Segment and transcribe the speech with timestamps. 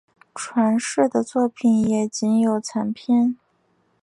[0.33, 3.37] 传世的作品也仅有残篇。